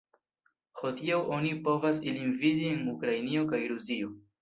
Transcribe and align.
Hodiaŭ 0.81 1.19
oni 1.37 1.53
povas 1.69 2.01
ilin 2.09 2.35
vidi 2.43 2.67
en 2.73 2.83
Ukrainio 2.97 3.49
kaj 3.55 3.65
Rusio. 3.77 4.15